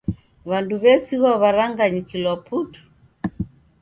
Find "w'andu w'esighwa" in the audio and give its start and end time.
0.49-1.31